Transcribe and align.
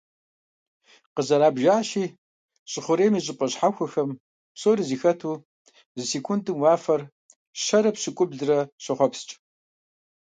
Къызэрабжащи, 1.15 2.03
щӏы 2.71 2.81
хъурейм 2.85 3.13
и 3.19 3.21
щӀыпӀэ 3.25 3.47
щхьэхуэхэм 3.51 4.09
псори 4.55 4.83
зэхэту 4.89 5.33
зы 5.97 6.03
секундым 6.11 6.57
уафэр 6.61 7.01
щэрэ 7.63 7.89
пщӏыукӏублырэ 7.95 8.59
щохъуэпскӀ. 8.83 9.33